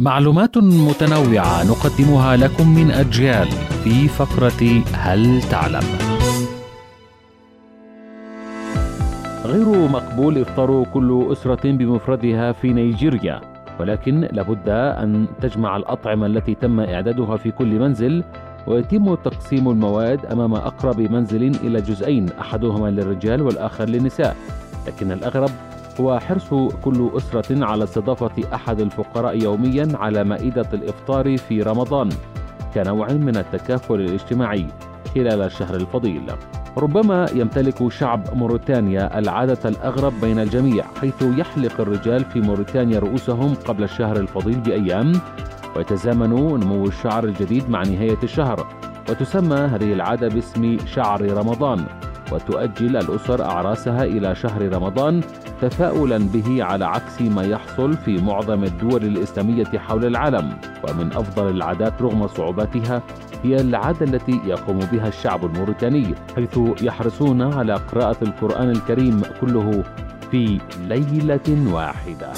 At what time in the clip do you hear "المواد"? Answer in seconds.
19.68-20.26